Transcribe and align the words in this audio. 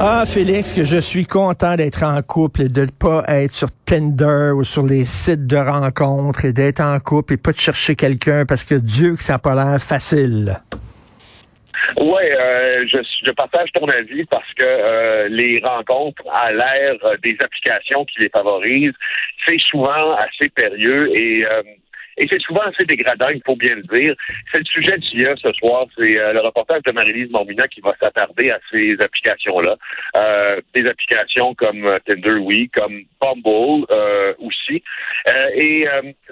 Ah, 0.00 0.22
Félix, 0.24 0.74
que 0.74 0.84
je 0.84 0.98
suis 0.98 1.26
content 1.26 1.74
d'être 1.74 2.04
en 2.04 2.22
couple 2.22 2.62
et 2.62 2.68
de 2.68 2.82
ne 2.82 2.90
pas 2.90 3.24
être 3.26 3.52
sur 3.52 3.66
Tinder 3.84 4.52
ou 4.54 4.62
sur 4.62 4.86
les 4.86 5.04
sites 5.04 5.48
de 5.48 5.56
rencontres 5.56 6.44
et 6.44 6.52
d'être 6.52 6.80
en 6.80 7.00
couple 7.00 7.32
et 7.32 7.36
pas 7.36 7.50
de 7.50 7.58
chercher 7.58 7.96
quelqu'un 7.96 8.46
parce 8.46 8.62
que 8.62 8.76
Dieu 8.76 9.16
que 9.16 9.22
ça 9.22 9.32
n'a 9.32 9.38
pas 9.40 9.56
l'air 9.56 9.82
facile. 9.82 10.60
Oui, 12.00 12.22
euh, 12.22 12.84
je, 12.86 12.98
je 13.24 13.32
partage 13.32 13.70
ton 13.74 13.88
avis 13.88 14.24
parce 14.26 14.54
que 14.54 14.64
euh, 14.64 15.28
les 15.30 15.60
rencontres 15.64 16.22
à 16.32 16.52
l'ère 16.52 16.94
des 17.24 17.36
applications 17.40 18.04
qui 18.04 18.20
les 18.20 18.28
favorisent, 18.28 18.92
c'est 19.46 19.58
souvent 19.58 20.14
assez 20.14 20.48
périlleux 20.50 21.10
et 21.18 21.44
euh, 21.44 21.62
et 22.18 22.26
c'est 22.30 22.40
souvent 22.40 22.62
assez 22.62 22.84
dégradant, 22.84 23.28
il 23.28 23.42
faut 23.46 23.56
bien 23.56 23.76
le 23.76 23.82
dire. 23.82 24.14
C'est 24.52 24.58
le 24.58 24.64
sujet 24.64 24.98
d'IA 24.98 25.34
ce 25.36 25.52
soir. 25.52 25.86
C'est 25.96 26.18
euh, 26.18 26.32
le 26.32 26.40
reportage 26.40 26.82
de 26.82 26.92
Marie-Lise 26.92 27.30
Mormina 27.30 27.68
qui 27.68 27.80
va 27.80 27.94
s'attarder 28.00 28.50
à 28.50 28.58
ces 28.70 28.96
applications-là. 29.00 29.76
Euh, 30.16 30.60
des 30.74 30.86
applications 30.88 31.54
comme 31.54 31.86
euh, 31.86 31.98
Tinder, 32.06 32.38
oui, 32.40 32.68
comme 32.74 33.04
Bumble 33.20 33.86
aussi. 34.38 34.82
et 35.54 35.86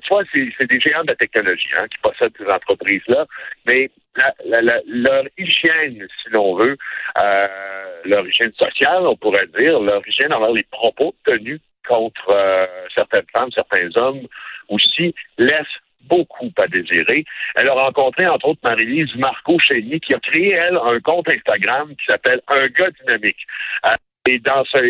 soit 0.04 0.24
c'est 0.34 0.70
des 0.70 0.80
géants 0.80 1.02
de 1.02 1.08
la 1.08 1.16
technologie 1.16 1.68
hein, 1.78 1.86
qui 1.88 1.98
possèdent 1.98 2.36
ces 2.38 2.52
entreprises-là, 2.52 3.26
mais 3.66 3.90
la, 4.16 4.60
la, 4.62 4.80
leur 4.86 5.24
hygiène, 5.38 6.06
si 6.22 6.30
l'on 6.30 6.56
veut, 6.56 6.76
leur 8.04 8.26
hygiène 8.26 8.52
sociale, 8.58 9.06
on 9.06 9.16
pourrait 9.16 9.46
dire, 9.58 9.80
leur 9.80 10.06
hygiène 10.06 10.32
envers 10.32 10.52
les 10.52 10.64
propos 10.70 11.14
tenus 11.24 11.60
contre 11.88 12.68
certaines 12.94 13.26
femmes, 13.36 13.50
certains 13.52 13.88
hommes 13.96 14.26
aussi 14.68 15.14
laisse 15.38 15.66
beaucoup 16.08 16.50
à 16.58 16.66
désirer. 16.68 17.24
Elle 17.56 17.68
a 17.68 17.74
rencontré, 17.74 18.26
entre 18.26 18.48
autres, 18.48 18.60
Marie-Lise 18.64 19.14
Marco 19.16 19.58
Chénier, 19.58 20.00
qui 20.00 20.14
a 20.14 20.20
créé, 20.20 20.50
elle, 20.50 20.76
un 20.76 21.00
compte 21.00 21.28
Instagram 21.28 21.88
qui 21.88 22.06
s'appelle 22.08 22.40
Un 22.48 22.66
gars 22.68 22.90
dynamique. 23.02 23.46
Euh, 23.86 23.96
et, 24.28 24.40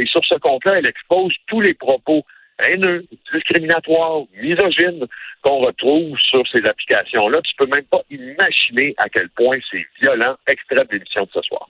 sur 0.07 0.25
ce 0.25 0.39
compte-là, 0.39 0.79
elle 0.79 0.89
expose 0.89 1.35
tous 1.47 1.61
les 1.61 1.75
propos 1.75 2.25
haineux, 2.67 3.05
discriminatoires, 3.33 4.23
misogynes 4.41 5.07
qu'on 5.43 5.59
retrouve 5.59 6.19
sur 6.19 6.43
ces 6.49 6.65
applications-là. 6.65 7.41
Tu 7.43 7.55
peux 7.59 7.67
même 7.67 7.85
pas 7.85 8.01
imaginer 8.11 8.95
à 8.97 9.09
quel 9.11 9.29
point 9.31 9.59
c'est 9.71 9.85
violent. 10.01 10.37
Extrait 10.47 10.77
de 10.77 10.89
l'émission 10.91 11.25
de 11.25 11.31
ce 11.35 11.41
soir. 11.43 11.69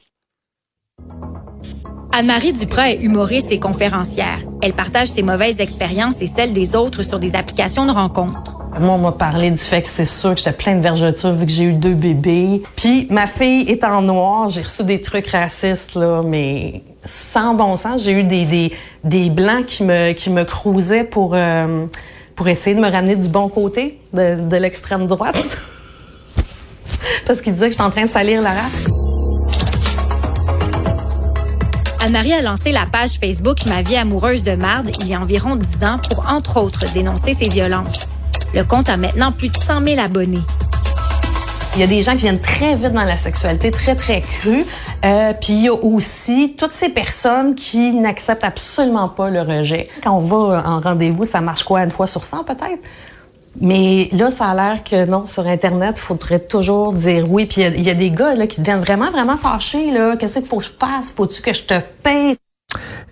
Anne-Marie 2.12 2.53
Duprat 2.53 2.91
est 2.93 3.03
humoriste 3.03 3.51
et 3.51 3.59
conférencière. 3.59 4.39
Elle 4.62 4.72
partage 4.72 5.09
ses 5.09 5.22
mauvaises 5.22 5.61
expériences 5.61 6.21
et 6.21 6.27
celles 6.27 6.53
des 6.53 6.75
autres 6.75 7.03
sur 7.03 7.19
des 7.19 7.34
applications 7.34 7.84
de 7.87 7.93
rencontres. 7.93 8.53
Moi, 8.78 8.94
on 8.94 8.99
m'a 8.99 9.12
parlé 9.12 9.50
du 9.50 9.59
fait 9.59 9.83
que 9.83 9.89
c'est 9.89 10.05
sûr 10.05 10.34
que 10.34 10.39
j'étais 10.39 10.53
plein 10.53 10.75
de 10.75 10.81
vergetures 10.81 11.33
vu 11.33 11.47
que 11.47 11.53
j'ai 11.53 11.65
eu 11.65 11.72
deux 11.72 11.94
bébés. 11.94 12.62
Puis 12.77 13.06
ma 13.11 13.27
fille 13.27 13.69
est 13.71 13.84
en 13.84 14.03
noir, 14.03 14.49
j'ai 14.49 14.62
reçu 14.62 14.84
des 14.84 15.00
trucs 15.00 15.28
racistes 15.28 15.95
là, 15.95 16.22
mais 16.22 16.83
sans 17.05 17.55
bon 17.55 17.77
sens, 17.77 18.05
j'ai 18.05 18.12
eu 18.12 18.25
des, 18.25 18.45
des, 18.45 18.72
des 19.05 19.31
blancs 19.31 19.66
qui 19.66 19.84
me 19.84 20.12
qui 20.12 20.31
me 20.31 20.45
pour 21.05 21.34
euh, 21.34 21.87
pour 22.34 22.49
essayer 22.49 22.77
de 22.77 22.81
me 22.81 22.91
ramener 22.91 23.16
du 23.16 23.28
bon 23.28 23.49
côté 23.49 23.99
de, 24.12 24.47
de 24.47 24.56
l'extrême 24.56 25.06
droite. 25.06 25.37
Parce 27.27 27.41
qu'ils 27.41 27.55
disaient 27.55 27.66
que 27.66 27.72
j'étais 27.72 27.83
en 27.83 27.91
train 27.91 28.05
de 28.05 28.11
salir 28.11 28.43
la 28.43 28.50
race. 28.50 29.06
Anne-Marie 32.06 32.34
a 32.34 32.41
lancé 32.41 32.71
la 32.71 32.87
page 32.87 33.19
Facebook 33.19 33.67
Ma 33.67 33.83
vie 33.83 33.97
amoureuse 33.97 34.44
de 34.44 34.53
marde 34.53 34.93
il 35.00 35.09
y 35.09 35.15
a 35.15 35.21
environ 35.21 35.56
10 35.56 35.84
ans 35.84 35.99
pour, 36.09 36.25
entre 36.28 36.61
autres, 36.61 36.84
dénoncer 36.93 37.34
ces 37.34 37.49
violences. 37.49 38.06
Le 38.55 38.62
compte 38.62 38.89
a 38.89 38.97
maintenant 38.97 39.33
plus 39.33 39.49
de 39.49 39.59
100 39.59 39.84
000 39.84 40.00
abonnés. 40.00 40.39
Il 41.75 41.81
y 41.81 41.83
a 41.83 41.89
des 41.89 42.03
gens 42.03 42.12
qui 42.12 42.19
viennent 42.19 42.39
très 42.39 42.77
vite 42.77 42.93
dans 42.93 43.03
la 43.03 43.16
sexualité, 43.16 43.72
très, 43.72 43.97
très 43.97 44.21
crue. 44.21 44.65
Euh, 45.05 45.33
puis 45.33 45.55
il 45.55 45.62
y 45.65 45.69
a 45.69 45.72
aussi 45.72 46.55
toutes 46.56 46.75
ces 46.75 46.91
personnes 46.91 47.56
qui 47.56 47.93
n'acceptent 47.93 48.45
absolument 48.45 49.09
pas 49.09 49.28
le 49.28 49.41
rejet. 49.41 49.89
Quand 50.05 50.16
on 50.16 50.21
va 50.21 50.62
en 50.65 50.78
rendez-vous, 50.78 51.25
ça 51.25 51.41
marche 51.41 51.65
quoi, 51.65 51.83
une 51.83 51.91
fois 51.91 52.06
sur 52.06 52.25
100 52.25 52.45
peut-être? 52.45 52.84
Mais 53.61 54.09
là, 54.12 54.31
ça 54.31 54.50
a 54.50 54.55
l'air 54.55 54.84
que 54.84 55.06
non, 55.09 55.27
sur 55.27 55.47
Internet, 55.47 55.94
il 55.97 56.00
faudrait 56.00 56.41
toujours 56.41 56.93
dire 56.93 57.31
oui. 57.31 57.47
Puis 57.47 57.62
il 57.62 57.83
y, 57.83 57.91
a 57.91 57.94
des 57.94 58.11
gars 58.11 58.34
là, 58.34 58.47
qui 58.47 58.61
deviennent 58.61 58.81
vraiment, 58.81 59.11
vraiment 59.11 59.37
fâchés. 59.37 59.91
Là. 59.91 60.17
Qu'est-ce 60.17 60.39
qu'il 60.41 60.49
faut 60.49 60.59
que 60.59 60.65
je 60.65 60.72
fasse? 60.72 61.12
Faut-tu 61.12 61.41
que 61.43 61.55
je 61.55 61.65
te 61.65 61.75
paye? 62.03 62.37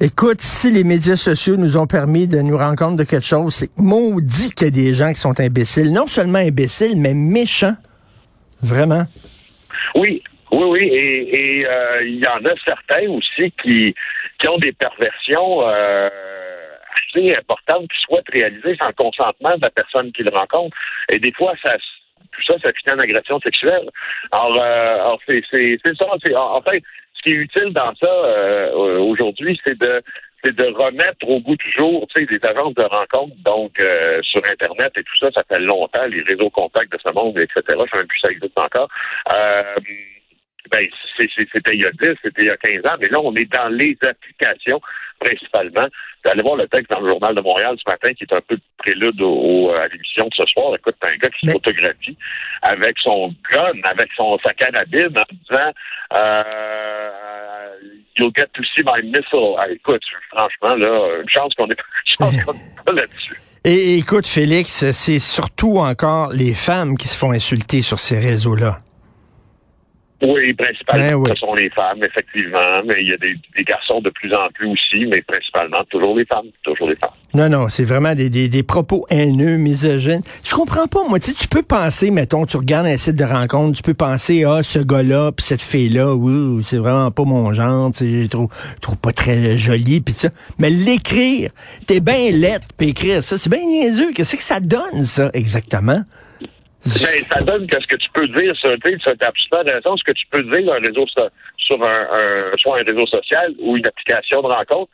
Écoute, 0.00 0.41
si 0.41 0.71
les 0.71 0.84
médias 0.84 1.16
sociaux 1.16 1.56
nous 1.56 1.77
ont 1.77 1.87
permis 1.87 2.27
de 2.27 2.41
nous 2.41 2.59
rendre 2.59 2.77
compte 2.77 2.97
de 2.97 3.04
quelque 3.04 3.27
chose, 3.27 3.54
c'est 3.54 3.71
maudit 3.77 4.50
qu'il 4.50 4.66
y 4.66 4.69
a 4.69 4.71
des 4.71 4.93
gens 4.93 5.12
qui 5.12 5.21
sont 5.21 5.38
imbéciles. 5.41 5.93
Non 5.93 6.06
seulement 6.06 6.41
imbéciles, 6.41 7.00
mais 7.00 7.15
méchants. 7.15 7.77
Vraiment. 8.62 9.04
Oui, 9.94 10.22
oui, 10.50 10.65
oui. 10.65 10.91
Et 10.93 11.60
il 11.60 11.66
euh, 11.66 12.09
y 12.09 12.27
en 12.27 12.44
a 12.44 12.54
certains 12.66 13.09
aussi 13.09 13.53
qui, 13.62 13.94
qui 14.38 14.49
ont 14.49 14.59
des 14.59 14.72
perversions. 14.72 15.62
Euh 15.62 16.09
assez 16.94 17.34
importante 17.37 17.88
qui 17.91 17.99
souhaite 18.03 18.25
réaliser 18.32 18.77
sans 18.81 18.93
consentement 18.93 19.56
de 19.56 19.62
la 19.62 19.71
personne 19.71 20.12
qu'il 20.12 20.28
rencontre. 20.28 20.77
Et 21.10 21.19
des 21.19 21.32
fois, 21.32 21.55
ça 21.62 21.77
tout 22.32 22.43
ça, 22.47 22.55
ça 22.60 22.72
finit 22.72 22.97
en 22.97 22.99
agression 22.99 23.38
sexuelle. 23.41 23.88
Alors, 24.32 24.60
euh, 24.60 24.94
alors 24.94 25.21
c'est, 25.28 25.41
c'est, 25.53 25.78
c'est 25.84 25.97
ça. 25.97 26.06
C'est, 26.25 26.34
en 26.34 26.60
fait, 26.62 26.83
ce 27.15 27.22
qui 27.22 27.31
est 27.31 27.37
utile 27.37 27.72
dans 27.72 27.94
ça 27.94 28.06
euh, 28.06 28.99
aujourd'hui, 28.99 29.59
c'est 29.65 29.78
de 29.78 30.03
c'est 30.44 30.54
de 30.54 30.65
remettre 30.65 31.27
au 31.27 31.41
goût 31.41 31.56
du 31.56 31.72
jour, 31.72 32.06
tu 32.15 32.21
sais, 32.21 32.27
des 32.27 32.47
agences 32.47 32.75
de 32.75 32.83
rencontres, 32.83 33.34
donc 33.47 33.81
euh, 33.81 34.21
sur 34.22 34.43
Internet 34.44 34.93
et 34.97 35.03
tout 35.03 35.16
ça, 35.19 35.31
ça 35.34 35.43
fait 35.50 35.60
longtemps, 35.60 36.04
les 36.04 36.21
réseaux 36.21 36.50
contacts 36.50 36.93
de 36.93 36.99
ce 37.03 37.12
monde, 37.15 37.38
etc. 37.38 37.62
Je 37.66 37.72
sais 37.72 37.97
même 37.97 38.06
plus 38.06 38.21
ça 38.21 38.31
existe 38.31 38.59
encore. 38.59 38.88
Euh, 39.34 39.62
ben, 40.71 40.87
c'était 41.19 41.75
il 41.75 41.81
y 41.81 41.87
a 41.87 41.91
10, 41.93 42.16
c'était 42.22 42.43
il 42.43 42.47
y 42.47 42.50
a 42.50 42.56
15 42.59 42.93
ans, 42.93 42.97
mais 43.00 43.09
là, 43.09 43.21
on 43.21 43.34
est 43.34 43.50
dans 43.50 43.69
les 43.69 43.97
applications 44.03 44.81
principalement. 45.21 45.87
Allez 46.25 46.43
voir 46.43 46.57
le 46.57 46.67
texte 46.69 46.91
dans 46.91 47.01
le 47.01 47.09
Journal 47.09 47.35
de 47.35 47.41
Montréal 47.41 47.77
ce 47.79 47.91
matin, 47.91 48.13
qui 48.15 48.25
est 48.25 48.33
un 48.33 48.41
peu 48.47 48.57
prélude 48.79 49.21
au, 49.21 49.71
à 49.71 49.87
l'émission 49.89 50.27
de 50.27 50.35
ce 50.35 50.47
soir. 50.47 50.75
Écoute, 50.75 50.97
un 51.03 51.17
gars 51.17 51.29
qui 51.29 51.47
se 51.47 51.53
photographie 51.53 52.17
avec 52.63 52.97
son 53.03 53.35
gun, 53.51 53.73
avec 53.85 54.09
son 54.17 54.39
sa 54.45 54.55
carabine, 54.55 55.17
en 55.17 55.35
disant 55.49 55.73
euh, 56.15 57.11
You'll 58.17 58.33
get 58.34 58.47
to 58.55 58.63
see 58.63 58.84
my 58.84 59.03
missile. 59.03 59.57
Ah, 59.59 59.69
écoute, 59.69 60.03
franchement, 60.31 60.77
là, 60.77 61.21
une 61.21 61.28
chance 61.28 61.53
qu'on 61.55 61.67
n'est 61.67 61.75
pas 61.75 62.93
là-dessus. 62.93 63.41
Et 63.67 63.97
écoute, 63.97 64.27
Félix, 64.27 64.91
c'est 64.91 65.19
surtout 65.19 65.78
encore 65.78 66.33
les 66.34 66.53
femmes 66.53 66.99
qui 66.99 67.09
se 67.09 67.17
font 67.17 67.33
insulter 67.33 67.81
sur 67.81 67.99
ces 67.99 68.19
réseaux-là. 68.19 68.84
Oui, 70.22 70.55
principalement, 70.55 71.21
ben 71.21 71.34
ce 71.34 71.41
sont 71.41 71.55
les 71.55 71.69
femmes, 71.71 71.99
effectivement, 72.03 72.83
mais 72.87 72.95
il 73.01 73.09
y 73.09 73.13
a 73.13 73.16
des, 73.16 73.65
garçons 73.65 74.01
de 74.01 74.11
plus 74.11 74.33
en 74.34 74.49
plus 74.55 74.69
aussi, 74.69 75.07
mais 75.07 75.21
principalement 75.22 75.83
toujours 75.91 76.16
les 76.16 76.25
femmes, 76.25 76.47
toujours 76.63 76.89
les 76.89 76.97
femmes. 76.97 77.11
Non, 77.34 77.49
non, 77.49 77.69
c'est 77.69 77.84
vraiment 77.84 78.15
des, 78.15 78.31
des, 78.31 78.63
propos 78.63 79.07
haineux, 79.11 79.57
misogynes. 79.57 80.22
Je 80.45 80.55
comprends 80.55 80.87
pas, 80.87 81.01
moi, 81.09 81.19
tu 81.19 81.33
sais, 81.33 81.37
tu 81.37 81.49
peux 81.49 81.63
penser, 81.63 82.11
mettons, 82.11 82.47
tu 82.47 82.57
regardes 82.57 82.87
un 82.87 82.97
site 82.97 83.16
de 83.16 83.25
rencontre, 83.25 83.77
tu 83.77 83.83
peux 83.83 83.95
penser, 83.95 84.45
ah, 84.45 84.63
ce 84.63 84.78
gars-là, 84.78 85.33
puis 85.33 85.45
cette 85.45 85.63
fille-là, 85.63 86.15
oui, 86.15 86.63
c'est 86.63 86.78
vraiment 86.78 87.10
pas 87.10 87.25
mon 87.25 87.53
genre, 87.53 87.91
tu 87.91 87.99
sais, 87.99 88.25
je 88.25 88.28
trouve, 88.28 88.49
trouve 88.81 88.97
pas 88.97 89.13
très 89.13 89.59
joli, 89.59 90.01
puis 90.01 90.15
ça. 90.15 90.28
Mais 90.59 90.71
l'écrire, 90.71 91.51
t'es 91.87 92.01
bien 92.01 92.31
lettre, 92.31 92.69
puis 92.78 92.91
écrire 92.91 93.22
ça, 93.22 93.37
c'est 93.37 93.51
bien 93.51 93.67
niaiseux. 93.67 94.13
Qu'est-ce 94.15 94.37
que 94.37 94.43
ça 94.43 94.60
donne, 94.60 95.05
ça, 95.05 95.31
exactement? 95.34 96.03
Ben, 96.86 97.25
ça 97.31 97.41
donne 97.42 97.66
que 97.66 97.81
ce 97.81 97.86
que 97.86 97.97
tu 97.97 98.09
peux 98.13 98.28
dire 98.28 98.54
sur, 98.57 98.71
tu 98.84 98.98
t'as 98.98 99.28
absolument 99.28 99.72
raison, 99.72 99.97
ce 99.97 100.04
que 100.04 100.13
tu 100.13 100.27
peux 100.31 100.42
dire 100.42 100.72
un 100.72 100.78
réseau 100.81 101.07
so- 101.07 101.28
sur 101.57 101.83
un, 101.83 102.03
un- 102.13 102.57
soit 102.59 102.81
un 102.81 102.83
réseau 102.84 103.07
social 103.07 103.54
ou 103.59 103.77
une 103.78 103.86
application 103.86 104.42
de 104.42 104.48
rencontre, 104.48 104.91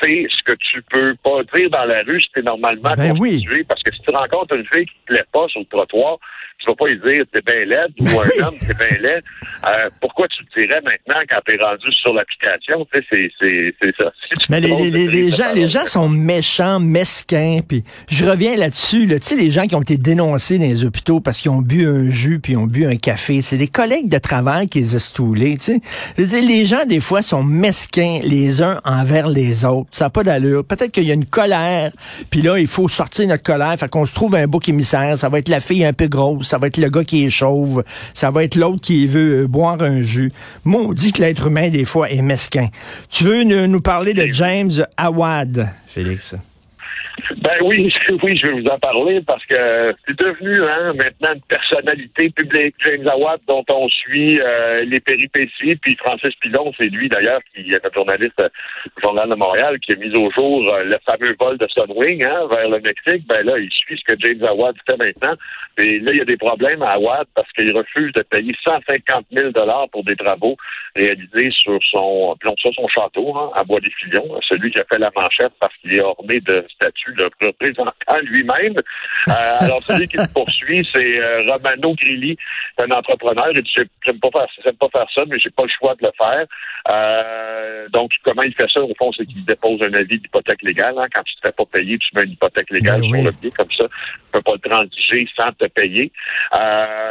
c'est 0.00 0.26
ce 0.36 0.42
que 0.42 0.52
tu 0.58 0.82
peux 0.90 1.14
pas 1.22 1.42
dire 1.54 1.70
dans 1.70 1.84
la 1.84 2.02
rue 2.02 2.20
si 2.20 2.28
t'es 2.32 2.42
normalement 2.42 2.92
Ben 2.96 3.16
oui. 3.20 3.64
Parce 3.64 3.82
que 3.82 3.94
si 3.94 4.00
tu 4.02 4.10
rencontres 4.10 4.56
une 4.56 4.66
fille 4.66 4.86
qui 4.86 4.94
te 5.06 5.12
plaît 5.14 5.24
pas 5.32 5.46
sur 5.48 5.60
le 5.60 5.66
trottoir, 5.66 6.18
tu 6.58 6.66
vas 6.66 6.74
pas 6.74 6.86
lui 6.86 7.00
dire 7.06 7.24
t'es 7.32 7.40
bien 7.40 7.64
laide 7.64 7.92
ou 8.00 8.20
un 8.20 8.46
homme 8.46 8.54
t'es 8.66 8.74
bien 8.74 8.98
laid. 9.00 9.22
Euh, 9.66 9.90
pourquoi 10.00 10.26
tu 10.28 10.42
le 10.42 10.66
dirais 10.66 10.80
maintenant 10.82 11.20
quand 11.30 11.40
t'es 11.46 11.56
rendu 11.62 11.86
sur 12.00 12.12
l'application? 12.12 12.86
Tu 12.92 13.00
sais, 13.00 13.06
c'est, 13.10 13.30
c'est, 13.40 13.74
c'est 13.80 13.96
ça. 13.96 14.12
Tu 14.30 14.38
Mais 14.50 14.60
les, 14.60 14.90
les, 14.90 15.06
les, 15.06 15.30
gens, 15.30 15.52
les 15.54 15.68
gens 15.68 15.86
sont 15.86 16.08
méchants, 16.08 16.80
mesquins, 16.80 17.60
puis 17.66 17.84
je 18.10 18.24
reviens 18.24 18.56
là-dessus. 18.56 19.06
Là, 19.06 19.18
tu 19.18 19.26
sais, 19.26 19.36
les 19.36 19.50
gens 19.50 19.66
qui 19.66 19.74
ont 19.74 19.82
été 19.82 19.96
dénoncés 19.96 20.58
dans 20.58 20.64
les 20.64 20.84
hôpitaux 20.84 21.20
parce 21.20 21.40
qu'ils 21.40 21.50
ont 21.50 21.62
bu 21.62 21.86
un 21.86 22.10
jus 22.10 22.38
puis 22.40 22.52
ils 22.52 22.56
ont 22.56 22.66
bu 22.66 22.86
un 22.86 22.96
café, 22.96 23.42
c'est 23.42 23.56
des 23.56 23.68
collègues 23.68 24.08
de 24.08 24.18
travail 24.18 24.68
qui 24.68 24.80
les 24.80 24.98
stoulés, 24.98 25.56
tu 25.58 25.74
sais. 25.74 25.80
Je 26.16 26.24
les 26.46 26.66
gens, 26.66 26.84
des 26.84 27.00
fois, 27.00 27.22
sont 27.22 27.42
mesquins 27.42 28.20
les 28.22 28.62
uns 28.62 28.80
envers 28.84 29.28
les 29.28 29.64
autres. 29.64 29.88
Ça 29.90 30.06
n'a 30.06 30.10
pas 30.10 30.24
d'allure. 30.24 30.64
Peut-être 30.64 30.92
qu'il 30.92 31.04
y 31.04 31.10
a 31.10 31.14
une 31.14 31.26
colère, 31.26 31.90
puis 32.30 32.42
là, 32.42 32.58
il 32.58 32.66
faut 32.66 32.88
sortir 32.88 33.26
notre 33.28 33.42
colère, 33.42 33.74
fait 33.78 33.88
qu'on 33.88 34.06
se 34.06 34.14
trouve 34.14 34.34
un 34.34 34.46
bouc 34.46 34.68
émissaire. 34.68 35.18
Ça 35.18 35.28
va 35.28 35.38
être 35.38 35.48
la 35.48 35.60
fille 35.60 35.84
un 35.84 35.92
peu 35.92 36.08
grosse, 36.08 36.47
ça 36.48 36.58
va 36.58 36.66
être 36.66 36.78
le 36.78 36.88
gars 36.88 37.04
qui 37.04 37.24
est 37.24 37.30
chauve, 37.30 37.84
ça 38.14 38.30
va 38.30 38.44
être 38.44 38.56
l'autre 38.56 38.80
qui 38.80 39.06
veut 39.06 39.42
euh, 39.42 39.46
boire 39.46 39.80
un 39.82 40.00
jus. 40.00 40.32
Maudit 40.64 41.12
que 41.12 41.22
l'être 41.22 41.46
humain, 41.46 41.68
des 41.68 41.84
fois, 41.84 42.10
est 42.10 42.22
mesquin. 42.22 42.68
Tu 43.10 43.24
veux 43.24 43.44
nous, 43.44 43.66
nous 43.66 43.80
parler 43.80 44.14
de 44.14 44.26
James 44.26 44.72
Awad, 44.96 45.68
Félix? 45.86 46.34
Ben 47.42 47.58
oui, 47.62 47.92
oui, 48.22 48.36
je 48.36 48.46
vais 48.46 48.60
vous 48.60 48.68
en 48.68 48.78
parler 48.78 49.20
parce 49.26 49.44
que 49.46 49.94
c'est 50.06 50.18
devenu 50.18 50.62
hein, 50.64 50.92
maintenant 50.94 51.34
une 51.34 51.42
personnalité 51.42 52.30
publique. 52.30 52.74
James 52.84 53.06
Awad, 53.06 53.40
dont 53.46 53.64
on 53.68 53.88
suit 53.88 54.40
euh, 54.40 54.84
les 54.84 55.00
péripéties, 55.00 55.76
puis 55.76 55.96
Francis 55.96 56.34
Pilon, 56.40 56.72
c'est 56.78 56.88
lui 56.88 57.08
d'ailleurs 57.08 57.40
qui 57.54 57.70
est 57.70 57.84
un 57.84 57.90
journaliste 57.92 58.40
euh, 58.40 58.48
au 58.96 59.00
Journal 59.00 59.28
de 59.28 59.34
Montréal 59.34 59.78
qui 59.80 59.92
a 59.92 59.96
mis 59.96 60.14
au 60.16 60.30
jour 60.30 60.72
euh, 60.72 60.84
le 60.84 60.98
fameux 61.04 61.34
vol 61.38 61.58
de 61.58 61.66
Sunwing 61.68 62.24
hein, 62.24 62.46
vers 62.50 62.68
le 62.68 62.80
Mexique. 62.80 63.26
Ben 63.28 63.44
là, 63.44 63.58
il 63.58 63.70
suit 63.70 63.98
ce 63.98 64.14
que 64.14 64.18
James 64.20 64.44
Awad 64.44 64.76
fait 64.86 64.96
maintenant. 64.96 65.34
Et 65.78 65.98
là, 66.00 66.12
il 66.12 66.18
y 66.18 66.22
a 66.22 66.24
des 66.24 66.36
problèmes 66.36 66.82
à 66.82 66.92
Awad 66.92 67.26
parce 67.34 67.50
qu'il 67.52 67.76
refuse 67.76 68.12
de 68.12 68.22
payer 68.22 68.54
150 68.64 69.26
000 69.32 69.50
dollars 69.50 69.88
pour 69.90 70.04
des 70.04 70.16
travaux 70.16 70.56
réalisés 70.96 71.50
sur 71.50 71.78
son, 71.90 72.36
sur 72.56 72.74
son 72.74 72.88
château 72.88 73.36
hein, 73.36 73.50
à 73.54 73.64
Bois 73.64 73.80
des 73.80 73.90
Filions, 73.90 74.28
celui 74.48 74.70
qui 74.70 74.80
a 74.80 74.84
fait 74.84 74.98
la 74.98 75.10
manchette 75.14 75.52
parce 75.60 75.74
qu'il 75.76 75.94
est 75.94 76.00
orné 76.00 76.40
de 76.40 76.64
statues 76.88 77.14
de 77.14 77.28
représentant 77.46 78.18
lui-même. 78.22 78.74
Euh, 79.28 79.32
alors, 79.60 79.82
celui 79.82 80.08
qui 80.08 80.16
le 80.16 80.26
poursuit, 80.32 80.86
c'est 80.94 81.18
euh, 81.20 81.40
Romano 81.50 81.94
Grilli, 81.94 82.36
un 82.82 82.90
entrepreneur. 82.90 83.46
Il 83.54 83.62
dit, 83.62 83.70
J'ai- 83.76 83.84
j'aime 84.04 84.18
pas 84.20 84.30
faire, 84.30 84.72
pas 84.78 84.88
faire 84.92 85.06
ça, 85.14 85.22
mais 85.28 85.38
j'ai 85.38 85.50
pas 85.50 85.64
le 85.64 85.70
choix 85.78 85.94
de 85.94 86.06
le 86.06 86.12
faire. 86.18 86.46
Euh, 86.90 87.88
donc, 87.90 88.12
comment 88.24 88.42
il 88.42 88.54
fait 88.54 88.68
ça, 88.72 88.80
au 88.80 88.92
fond, 89.00 89.10
c'est 89.16 89.26
qu'il 89.26 89.44
dépose 89.44 89.80
un 89.82 89.94
avis 89.94 90.18
d'hypothèque 90.18 90.62
légale. 90.62 90.94
hein. 90.98 91.06
Quand 91.14 91.22
tu 91.22 91.34
te 91.36 91.40
fais 91.46 91.52
pas 91.52 91.64
payer, 91.72 91.98
tu 91.98 92.08
mets 92.14 92.22
une 92.24 92.32
hypothèque 92.32 92.70
légale 92.70 93.00
Ben 93.00 93.08
sur 93.14 93.24
le 93.24 93.32
pied, 93.32 93.50
comme 93.56 93.70
ça, 93.70 93.84
tu 93.84 94.30
peux 94.32 94.40
pas 94.42 94.52
le 94.62 94.70
transiger 94.70 95.28
sans 95.38 95.52
te 95.52 95.66
payer. 95.66 96.10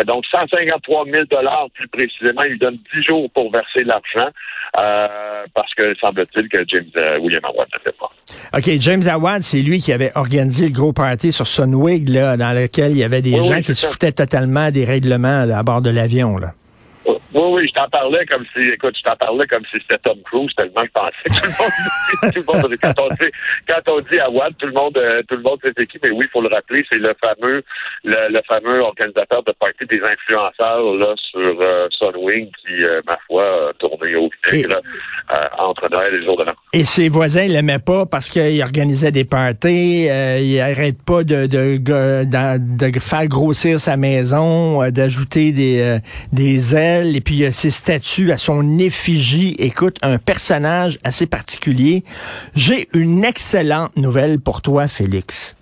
Donc, 0.05 0.25
153 0.33 1.05
000 1.05 1.25
plus 1.73 1.87
précisément, 1.89 2.41
il 2.43 2.51
lui 2.51 2.59
donne 2.59 2.77
10 2.93 3.03
jours 3.03 3.29
pour 3.31 3.51
verser 3.51 3.83
l'argent, 3.83 4.29
parce 5.53 5.73
que 5.75 5.93
semble-t-il 5.95 6.49
que 6.49 6.63
James 6.67 7.19
William 7.21 7.45
Awad 7.45 7.67
ne 7.73 7.79
fait 7.79 7.97
pas. 7.97 8.11
OK, 8.57 8.69
James 8.79 9.03
Awad, 9.07 9.43
c'est 9.43 9.56
lui 9.61 9.79
qui 9.79 9.91
avait 9.93 10.11
organisé 10.15 10.65
le 10.67 10.73
gros 10.73 10.93
party 10.93 11.31
sur 11.31 11.47
Sunwig, 11.47 12.09
là, 12.09 12.37
dans 12.37 12.51
lequel 12.51 12.91
il 12.91 12.97
y 12.97 13.03
avait 13.03 13.21
des 13.21 13.33
Oui, 13.33 13.47
gens 13.47 13.55
oui, 13.55 13.61
qui 13.61 13.67
c'est 13.67 13.75
se 13.75 13.87
foutaient 13.87 14.11
totalement 14.11 14.71
des 14.71 14.85
règlements 14.85 15.45
là, 15.45 15.59
à 15.59 15.63
bord 15.63 15.81
de 15.81 15.89
l'avion. 15.89 16.37
Là. 16.37 16.53
Oui, 17.33 17.41
oui, 17.51 17.67
je 17.67 17.73
t'en 17.73 17.89
parlais 17.89 18.25
comme 18.25 18.45
si, 18.55 18.67
écoute, 18.69 18.95
je 18.97 19.03
t'en 19.03 19.15
parlais 19.17 19.45
comme 19.47 19.63
si 19.65 19.81
c'était 19.81 19.97
Tom 19.97 20.17
Cruise, 20.23 20.51
tellement 20.55 20.83
je 20.83 20.91
pensais 20.91 21.11
que 21.25 21.33
tout 21.33 21.45
le 21.45 21.63
monde, 21.63 22.33
tout 22.33 22.43
le 22.47 22.61
monde, 22.61 22.75
quand 22.81 23.01
on 23.01 23.09
dit, 23.09 23.31
quand 23.67 23.91
on 23.91 23.99
dit 23.99 24.19
Awad, 24.19 24.53
tout 24.57 24.67
le 24.67 24.73
monde, 24.73 24.97
euh, 24.97 25.21
tout 25.27 25.35
le 25.35 25.41
monde 25.41 25.59
c'est 25.63 25.85
qui, 25.87 25.97
mais 26.01 26.11
oui, 26.11 26.21
il 26.23 26.29
faut 26.29 26.41
le 26.41 26.47
rappeler, 26.47 26.85
c'est 26.89 26.99
le 26.99 27.13
fameux, 27.23 27.63
le, 28.05 28.33
le 28.33 28.41
fameux 28.47 28.79
organisateur 28.79 29.43
de 29.43 29.51
party 29.59 29.85
des 29.89 30.01
influenceurs, 30.01 30.93
là, 30.95 31.13
sur, 31.31 31.57
euh, 31.61 31.87
Sunwing, 31.97 32.49
qui, 32.65 32.83
euh, 32.83 33.01
ma 33.05 33.17
foi, 33.27 33.69
a 33.69 33.73
tourné 33.73 34.15
au 34.15 34.29
vinaigre, 34.45 34.69
là, 34.69 34.81
euh, 35.33 35.65
entre 35.67 35.89
Noël 35.91 36.13
et 36.13 36.17
le 36.19 36.23
jour 36.25 36.37
de 36.37 36.45
l'an. 36.45 36.53
Et 36.71 36.85
ses 36.85 37.09
voisins 37.09 37.47
ne 37.47 37.53
l'aimaient 37.53 37.79
pas 37.79 38.05
parce 38.05 38.29
qu'il 38.29 38.61
organisait 38.61 39.11
des 39.11 39.25
parties, 39.25 40.07
euh, 40.09 40.39
il 40.39 40.59
arrête 40.61 41.01
pas 41.05 41.23
de, 41.23 41.45
de, 41.45 41.77
de, 41.77 42.23
de 42.91 42.99
faire 42.99 43.27
grossir 43.27 43.79
sa 43.79 43.97
maison, 43.97 44.89
d'ajouter 44.91 45.51
des, 45.51 45.81
euh, 45.81 45.99
des 46.31 46.75
ailes, 46.75 47.16
et 47.17 47.21
puis 47.21 47.33
il 47.33 47.39
y 47.39 47.45
a 47.45 47.51
ses 47.51 47.71
statues 47.71 48.31
à 48.31 48.37
son 48.37 48.77
effigie. 48.77 49.55
Écoute, 49.57 49.97
un 50.03 50.19
personnage 50.19 50.99
assez 51.03 51.25
particulier. 51.25 52.03
J'ai 52.53 52.89
une 52.93 53.25
excellente 53.25 53.97
nouvelle 53.97 54.39
pour 54.39 54.61
toi, 54.61 54.87
Félix. 54.87 55.56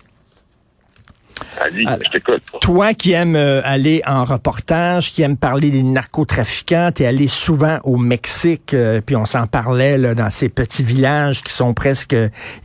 Ali, 1.60 1.84
Alors, 1.86 1.98
je 2.04 2.10
t'écoute. 2.10 2.42
Toi 2.60 2.94
qui 2.94 3.12
aimes 3.12 3.36
euh, 3.36 3.60
aller 3.64 4.02
en 4.06 4.24
reportage, 4.24 5.12
qui 5.12 5.22
aimes 5.22 5.36
parler 5.36 5.70
des 5.70 5.82
narcotrafiquants, 5.82 6.90
t'es 6.94 7.06
allé 7.06 7.28
souvent 7.28 7.78
au 7.84 7.96
Mexique, 7.96 8.72
euh, 8.74 9.00
puis 9.04 9.16
on 9.16 9.24
s'en 9.26 9.46
parlait 9.46 9.98
là, 9.98 10.14
dans 10.14 10.30
ces 10.30 10.48
petits 10.48 10.82
villages 10.82 11.42
qui 11.42 11.52
sont 11.52 11.74
presque 11.74 12.16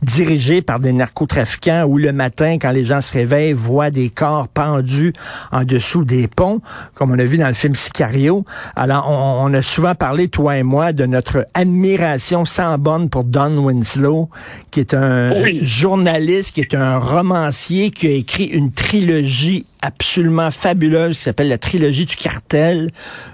dirigés 0.02 0.62
par 0.62 0.80
des 0.80 0.92
narcotrafiquants 0.92 1.84
où 1.84 1.98
le 1.98 2.12
matin, 2.12 2.58
quand 2.60 2.70
les 2.70 2.84
gens 2.84 3.00
se 3.00 3.12
réveillent, 3.12 3.52
voient 3.52 3.90
des 3.90 4.08
corps 4.10 4.48
pendus 4.48 5.12
en 5.52 5.64
dessous 5.64 6.04
des 6.04 6.26
ponts, 6.28 6.60
comme 6.94 7.10
on 7.12 7.18
a 7.18 7.24
vu 7.24 7.38
dans 7.38 7.48
le 7.48 7.54
film 7.54 7.74
Sicario. 7.74 8.44
Alors, 8.76 9.06
on, 9.10 9.46
on 9.50 9.54
a 9.54 9.62
souvent 9.62 9.94
parlé, 9.94 10.28
toi 10.28 10.56
et 10.56 10.62
moi, 10.62 10.92
de 10.92 11.06
notre 11.06 11.46
admiration 11.54 12.44
sans 12.44 12.78
borne 12.78 13.08
pour 13.08 13.24
Don 13.24 13.58
Winslow, 13.58 14.28
qui 14.70 14.80
est 14.80 14.94
un 14.94 15.42
Oui. 15.42 15.60
journaliste, 15.62 16.54
qui 16.54 16.60
est 16.62 16.74
un 16.74 16.98
romancier, 16.98 17.90
qui 17.90 18.06
a 18.06 18.10
écrit 18.10 18.44
une 18.44 18.61
trilogie 18.70 19.66
absolument 19.80 20.50
fabuleuse 20.50 21.16
qui 21.16 21.22
s'appelle 21.22 21.48
la 21.48 21.58
trilogie 21.58 22.06
du 22.06 22.16
cartel, 22.16 22.90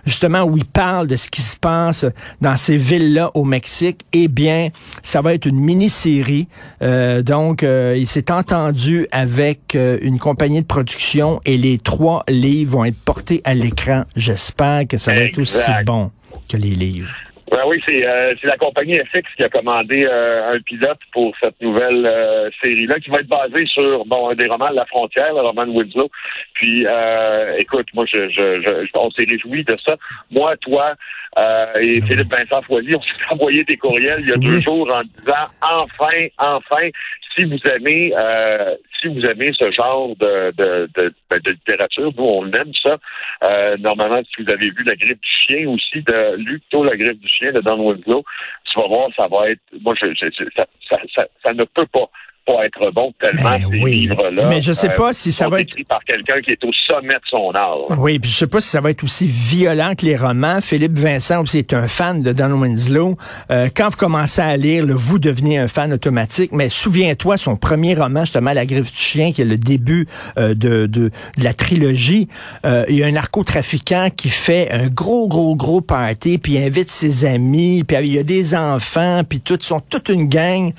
justement 0.06 0.44
où 0.44 0.56
il 0.56 0.64
parle 0.64 1.06
de 1.06 1.16
ce 1.16 1.28
qui 1.28 1.42
se 1.42 1.56
passe 1.56 2.06
dans 2.40 2.56
ces 2.56 2.76
villes-là 2.76 3.30
au 3.34 3.44
Mexique. 3.44 4.00
Eh 4.12 4.28
bien, 4.28 4.70
ça 5.02 5.20
va 5.20 5.34
être 5.34 5.46
une 5.46 5.60
mini-série. 5.60 6.48
Euh, 6.82 7.22
donc, 7.22 7.62
euh, 7.62 7.96
il 7.98 8.06
s'est 8.06 8.30
entendu 8.30 9.06
avec 9.10 9.74
euh, 9.74 9.98
une 10.00 10.18
compagnie 10.18 10.62
de 10.62 10.66
production 10.66 11.40
et 11.44 11.58
les 11.58 11.78
trois 11.78 12.24
livres 12.28 12.78
vont 12.78 12.84
être 12.84 12.98
portés 13.04 13.42
à 13.44 13.54
l'écran. 13.54 14.04
J'espère 14.16 14.86
que 14.86 14.98
ça 14.98 15.12
va 15.12 15.20
être 15.20 15.38
aussi 15.38 15.70
bon 15.84 16.10
que 16.48 16.56
les 16.56 16.74
livres. 16.74 17.14
Ben 17.50 17.62
oui, 17.66 17.80
c'est 17.88 18.06
euh, 18.06 18.34
c'est 18.40 18.46
la 18.46 18.56
compagnie 18.56 18.98
FX 18.98 19.22
qui 19.36 19.42
a 19.42 19.48
commandé 19.48 20.04
euh, 20.04 20.52
un 20.52 20.60
pilote 20.60 20.98
pour 21.12 21.34
cette 21.42 21.58
nouvelle 21.62 22.04
euh, 22.04 22.50
série-là, 22.62 23.00
qui 23.00 23.10
va 23.10 23.20
être 23.20 23.28
basée 23.28 23.64
sur 23.66 24.04
bon 24.04 24.34
des 24.34 24.46
romans 24.46 24.68
La 24.68 24.84
Frontière, 24.84 25.32
le 25.32 25.40
roman 25.40 25.66
de 25.66 25.70
Winslow. 25.70 26.10
Puis, 26.54 26.86
euh, 26.86 27.56
écoute, 27.58 27.86
moi, 27.94 28.04
je, 28.12 28.28
je, 28.28 28.60
je, 28.62 28.90
on 28.94 29.10
s'est 29.12 29.26
réjouis 29.28 29.64
de 29.64 29.76
ça. 29.86 29.96
Moi, 30.30 30.56
toi 30.58 30.94
euh, 31.36 31.66
et 31.80 32.00
Philippe 32.02 32.32
Vincent 32.34 32.62
Foisy, 32.62 32.94
on 32.94 33.02
s'est 33.02 33.24
envoyé 33.30 33.64
des 33.64 33.76
courriels 33.76 34.20
il 34.20 34.28
y 34.28 34.32
a 34.32 34.36
deux 34.36 34.58
jours 34.58 34.90
en 34.92 35.02
disant 35.02 35.48
enfin, 35.62 36.26
enfin, 36.38 36.88
si 37.36 37.44
vous 37.44 37.58
aimez, 37.70 38.12
euh, 38.20 38.74
si 39.00 39.08
vous 39.08 39.20
aimez 39.24 39.52
ce 39.56 39.70
genre 39.70 40.16
de, 40.16 40.50
de, 40.56 40.88
de, 40.96 41.14
ben, 41.30 41.38
de 41.44 41.50
littérature, 41.52 42.10
nous 42.16 42.24
on 42.24 42.46
aime 42.52 42.72
ça. 42.82 42.96
Euh, 43.44 43.76
normalement, 43.78 44.20
si 44.34 44.42
vous 44.42 44.50
avez 44.50 44.70
vu 44.70 44.82
La 44.84 44.96
Grippe 44.96 45.20
du 45.20 45.28
chien 45.30 45.68
aussi, 45.68 46.02
de 46.02 46.36
lu 46.36 46.58
plutôt 46.58 46.82
La 46.82 46.96
Grippe 46.96 47.20
du 47.20 47.28
chien 47.28 47.52
de 47.52 47.60
Don 47.60 47.78
Winslow, 47.80 48.24
tu 48.64 48.80
vas 48.80 48.88
voir, 48.88 49.08
ça 49.16 49.28
va 49.28 49.50
être. 49.50 49.60
Moi, 49.82 49.94
je, 50.00 50.06
je- 50.14 50.30
je- 50.36 50.50
ça, 50.56 50.66
ça, 50.90 50.96
ça, 51.14 51.26
ça 51.44 51.52
ne 51.52 51.62
peut 51.64 51.86
pas 51.86 52.08
pas 52.48 52.64
être 52.66 52.90
bon 52.92 53.12
tellement 53.20 53.42
Ben 53.58 53.58
ces 53.70 53.80
oui. 53.82 53.90
livres-là. 54.00 54.46
Mais 54.48 54.62
je 54.62 54.72
sais 54.72 54.90
pas 54.90 55.12
si 55.12 55.30
ça 55.32 55.48
va 55.48 55.60
être- 55.60 55.76
par 55.88 56.02
quelqu'un 56.04 56.40
qui 56.40 56.52
est 56.52 56.64
au 56.64 56.70
sommet 56.88 57.14
de 57.14 57.20
son 57.30 57.50
art. 57.54 57.98
Oui, 57.98 58.18
puis 58.18 58.30
je 58.30 58.36
sais 58.36 58.46
pas 58.46 58.60
si 58.60 58.68
ça 58.68 58.80
va 58.80 58.90
être 58.90 59.04
aussi 59.04 59.26
violent 59.26 59.92
que 59.96 60.06
les 60.06 60.16
romans. 60.16 60.60
Philippe 60.60 60.98
Vincent 60.98 61.42
aussi 61.42 61.58
est 61.58 61.72
un 61.74 61.86
fan 61.88 62.22
de 62.22 62.32
Don 62.32 62.52
Winslow. 62.52 63.16
Euh, 63.50 63.68
quand 63.74 63.90
vous 63.90 63.96
commencez 63.96 64.40
à 64.40 64.56
lire, 64.56 64.86
là, 64.86 64.94
vous 64.96 65.18
devenez 65.18 65.58
un 65.58 65.68
fan 65.68 65.92
automatique. 65.92 66.52
Mais 66.52 66.68
souviens-toi, 66.70 67.36
son 67.36 67.56
premier 67.56 67.94
roman, 67.94 68.20
justement, 68.24 68.52
La 68.52 68.64
griffe 68.66 68.92
du 68.92 68.98
chien, 68.98 69.32
qui 69.32 69.42
est 69.42 69.44
le 69.44 69.58
début 69.58 70.06
euh, 70.38 70.48
de, 70.54 70.86
de, 70.86 71.10
de 71.36 71.44
la 71.44 71.52
trilogie, 71.54 72.28
euh, 72.64 72.84
il 72.88 72.96
y 72.96 73.02
a 73.02 73.06
un 73.06 73.12
narcotrafiquant 73.12 74.08
qui 74.16 74.30
fait 74.30 74.70
un 74.72 74.86
gros, 74.88 75.28
gros, 75.28 75.54
gros 75.56 75.80
party, 75.80 76.38
puis 76.38 76.54
il 76.54 76.62
invite 76.64 76.90
ses 76.90 77.24
amis, 77.24 77.84
puis 77.86 77.96
il 78.00 78.14
y 78.14 78.18
a 78.18 78.22
des 78.22 78.54
enfants, 78.54 79.22
puis 79.28 79.40
tout, 79.40 79.58
ils 79.60 79.64
sont 79.66 79.80
toute 79.80 80.08
une 80.08 80.28
gang. 80.28 80.72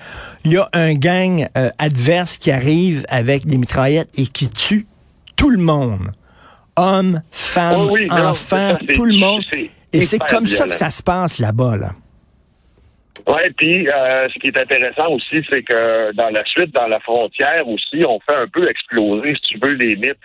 Il 0.45 0.53
y 0.53 0.57
a 0.57 0.67
un 0.73 0.93
gang 0.93 1.47
euh, 1.59 1.69
adverse 1.77 2.37
qui 2.37 2.51
arrive 2.51 3.05
avec 3.09 3.45
des 3.45 3.57
mitraillettes 3.57 4.09
et 4.17 4.25
qui 4.25 4.49
tue 4.49 4.87
tout 5.35 5.49
le 5.49 5.57
monde 5.57 6.11
hommes, 6.79 7.21
femmes, 7.31 7.81
Oh 7.81 7.89
oui, 7.91 8.07
enfants, 8.09 8.33
ça, 8.33 8.79
tout 8.93 9.05
le 9.05 9.17
monde. 9.17 9.43
Et 9.91 10.03
c'est 10.03 10.19
comme 10.19 10.47
ça 10.47 10.65
que 10.65 10.73
ça 10.73 10.89
se 10.91 11.03
passe 11.03 11.39
là-bas. 11.39 11.77
Là. 11.77 11.91
Oui, 13.27 13.41
puis 13.57 13.87
euh, 13.87 14.27
ce 14.29 14.39
qui 14.39 14.47
est 14.47 14.57
intéressant 14.57 15.07
aussi, 15.09 15.43
c'est 15.51 15.61
que 15.61 16.13
dans 16.13 16.29
la 16.29 16.43
suite, 16.45 16.73
dans 16.73 16.87
la 16.87 16.99
frontière 16.99 17.67
aussi, 17.67 18.03
on 18.07 18.19
fait 18.19 18.35
un 18.35 18.47
peu 18.47 18.67
exploser, 18.69 19.35
si 19.35 19.53
tu 19.53 19.59
veux, 19.61 19.73
les 19.73 19.95
mythes 19.95 20.17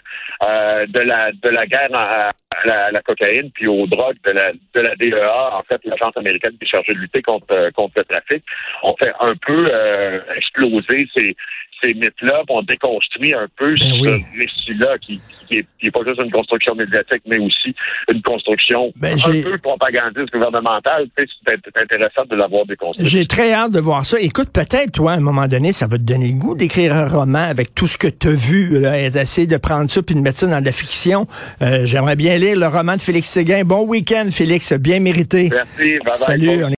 euh, 0.47 0.87
de 0.87 1.00
la 1.00 1.33
de 1.33 1.49
la 1.49 1.67
guerre 1.67 1.95
à, 1.95 2.31
la, 2.64 2.90
la, 2.90 3.00
cocaïne 3.02 3.50
puis 3.52 3.66
aux 3.66 3.87
drogues 3.87 4.16
de 4.25 4.33
la 4.33 4.52
de 4.52 4.80
la 4.80 4.94
DEA, 4.97 5.52
en 5.52 5.62
fait, 5.62 5.80
l'agence 5.85 6.16
américaine 6.16 6.52
qui 6.59 6.64
est 6.64 6.68
chargée 6.68 6.94
de 6.94 6.99
lutter 6.99 7.23
contre 7.23 7.71
contre 7.73 7.94
le 7.97 8.04
trafic. 8.04 8.44
On 8.83 8.94
fait 8.97 9.12
un 9.21 9.35
peu 9.37 9.68
euh, 9.71 10.21
exploser 10.37 11.06
ces 11.16 11.37
ces 11.85 11.94
mythes-là, 11.94 12.42
on 12.49 12.62
déconstruit 12.62 13.35
un 13.35 13.47
peu 13.56 13.71
Ben 13.71 13.76
ce 13.76 14.00
oui. 14.00 14.25
récit-là 14.38 14.99
qui, 14.99 15.21
qui, 15.49 15.59
est, 15.59 15.66
qui 15.78 15.87
est 15.87 15.90
pas 15.90 16.00
juste 16.06 16.21
une 16.25 16.30
construction 16.30 16.75
médiatique, 16.75 17.23
mais 17.26 17.38
aussi 17.38 17.75
une 18.12 18.23
construction 18.23 18.92
Ben, 18.97 19.18
un 19.18 19.42
peu 19.42 19.59
propagandiste 19.59 20.30
gouvernementale. 20.33 21.06
C'est 21.16 21.80
intéressant 21.80 22.25
de 22.30 22.37
l'avoir 22.37 22.64
déconstruit. 22.66 23.06
J'ai 23.06 23.26
très 23.26 23.52
hâte 23.52 23.73
de 23.73 23.80
voir 23.80 24.06
ça. 24.06 24.18
Écoute, 24.21 24.50
peut-être, 24.52 24.92
toi, 24.92 25.12
à 25.12 25.14
un 25.16 25.21
moment 25.21 25.47
donné, 25.47 25.73
ça 25.73 25.87
va 25.87 25.99
te 25.99 26.02
donner 26.02 26.28
le 26.28 26.35
goût 26.38 26.54
d'écrire 26.54 26.94
un 26.94 27.06
roman 27.06 27.44
avec 27.44 27.75
tout 27.75 27.87
ce 27.87 27.99
que 27.99 28.09
tu 28.09 28.28
as 28.28 28.33
vu, 28.33 28.80
là, 28.80 28.99
et 29.00 29.11
d'essayer 29.11 29.47
de 29.47 29.56
prendre 29.56 29.90
ça 29.90 30.02
puis 30.02 30.14
de 30.14 30.21
mettre 30.21 30.38
ça 30.38 30.47
dans 30.47 30.61
de 30.61 30.64
la 30.64 30.73
fiction. 30.73 31.26
Euh, 31.62 31.85
J'aimerais 31.85 32.16
bien 32.16 32.38
lire 32.38 32.53
le 32.54 32.66
roman 32.66 32.96
de 32.96 33.02
Félix 33.02 33.28
Séguin. 33.30 33.64
Bon 33.64 33.84
week-end, 33.87 34.26
Félix, 34.30 34.73
bien 34.75 35.00
mérité. 35.00 35.50
Merci. 35.52 35.99
Bye 35.99 36.00
bye. 36.04 36.12
Salut. 36.16 36.64
On 36.64 36.73